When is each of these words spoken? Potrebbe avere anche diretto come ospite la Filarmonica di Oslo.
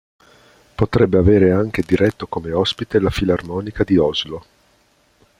Potrebbe 0.75 1.19
avere 1.19 1.51
anche 1.51 1.83
diretto 1.83 2.25
come 2.25 2.51
ospite 2.53 2.97
la 2.99 3.11
Filarmonica 3.11 3.83
di 3.83 3.97
Oslo. 3.97 4.45